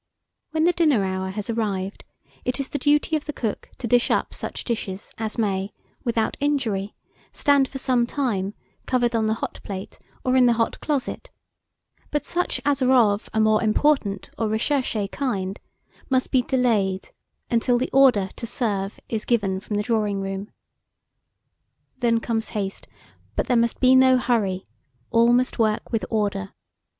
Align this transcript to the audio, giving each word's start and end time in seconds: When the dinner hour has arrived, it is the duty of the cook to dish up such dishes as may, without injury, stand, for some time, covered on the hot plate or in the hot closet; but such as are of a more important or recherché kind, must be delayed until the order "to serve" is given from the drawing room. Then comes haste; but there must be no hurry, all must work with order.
When 0.49 0.63
the 0.63 0.73
dinner 0.73 1.05
hour 1.05 1.29
has 1.29 1.47
arrived, 1.47 2.05
it 2.43 2.59
is 2.59 2.69
the 2.69 2.79
duty 2.79 3.15
of 3.15 3.25
the 3.25 3.31
cook 3.33 3.69
to 3.77 3.85
dish 3.85 4.09
up 4.09 4.33
such 4.33 4.63
dishes 4.63 5.11
as 5.19 5.37
may, 5.37 5.73
without 6.03 6.37
injury, 6.39 6.95
stand, 7.31 7.67
for 7.67 7.77
some 7.77 8.07
time, 8.07 8.55
covered 8.87 9.13
on 9.15 9.27
the 9.27 9.35
hot 9.35 9.59
plate 9.61 9.99
or 10.23 10.35
in 10.35 10.47
the 10.47 10.53
hot 10.57 10.79
closet; 10.79 11.29
but 12.09 12.25
such 12.25 12.59
as 12.65 12.81
are 12.81 12.91
of 13.13 13.29
a 13.31 13.39
more 13.39 13.63
important 13.63 14.31
or 14.39 14.47
recherché 14.47 15.11
kind, 15.11 15.59
must 16.09 16.31
be 16.31 16.41
delayed 16.41 17.09
until 17.51 17.77
the 17.77 17.91
order 17.93 18.29
"to 18.37 18.47
serve" 18.47 18.99
is 19.07 19.23
given 19.23 19.59
from 19.59 19.77
the 19.77 19.83
drawing 19.83 20.19
room. 20.19 20.49
Then 21.99 22.19
comes 22.19 22.49
haste; 22.57 22.87
but 23.35 23.45
there 23.45 23.55
must 23.55 23.79
be 23.79 23.95
no 23.95 24.17
hurry, 24.17 24.65
all 25.11 25.31
must 25.31 25.59
work 25.59 25.91
with 25.91 26.05
order. 26.09 26.53